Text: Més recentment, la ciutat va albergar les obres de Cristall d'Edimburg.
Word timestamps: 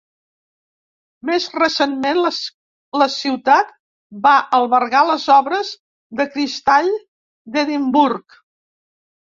Més 1.29 1.43
recentment, 1.57 2.21
la 3.01 3.09
ciutat 3.17 3.71
va 4.25 4.35
albergar 4.61 5.05
les 5.13 5.29
obres 5.37 5.73
de 6.23 6.31
Cristall 6.35 6.95
d'Edimburg. 7.57 8.43